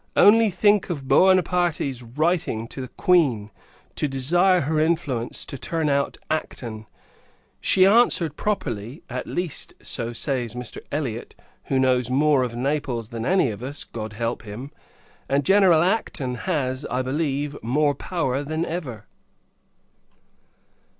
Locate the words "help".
14.13-14.41